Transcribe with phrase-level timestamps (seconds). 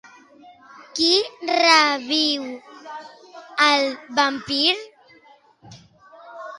[0.99, 1.11] Qui
[1.49, 2.49] reviu
[3.69, 3.87] el
[4.21, 4.75] vampir?